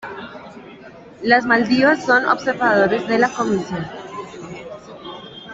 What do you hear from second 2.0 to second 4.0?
son observadores de la comisión.